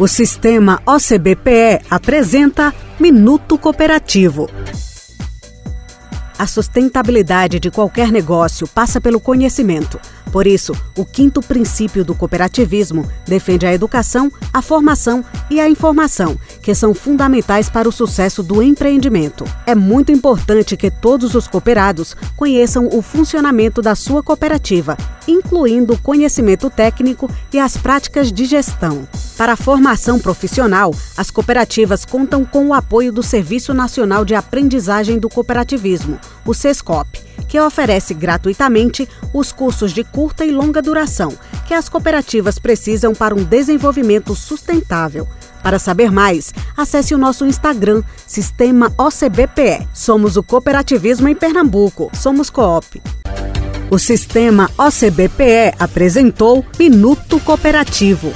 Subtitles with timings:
[0.00, 4.48] O sistema OCBPE apresenta Minuto Cooperativo.
[6.38, 9.98] A sustentabilidade de qualquer negócio passa pelo conhecimento.
[10.30, 16.38] Por isso, o quinto princípio do cooperativismo defende a educação, a formação e a informação,
[16.62, 19.44] que são fundamentais para o sucesso do empreendimento.
[19.66, 24.96] É muito importante que todos os cooperados conheçam o funcionamento da sua cooperativa,
[25.28, 29.06] incluindo o conhecimento técnico e as práticas de gestão.
[29.36, 35.18] Para a formação profissional, as cooperativas contam com o apoio do Serviço Nacional de Aprendizagem
[35.18, 41.32] do Cooperativismo, o SESCOP que oferece gratuitamente os cursos de curta e longa duração
[41.66, 45.26] que as cooperativas precisam para um desenvolvimento sustentável.
[45.62, 49.86] Para saber mais, acesse o nosso Instagram, Sistema OCBPE.
[49.92, 52.10] Somos o cooperativismo em Pernambuco.
[52.14, 53.02] Somos Coop.
[53.90, 58.30] O Sistema OCBPE apresentou Minuto Cooperativo.